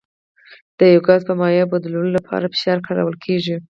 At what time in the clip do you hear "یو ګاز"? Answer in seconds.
0.93-1.21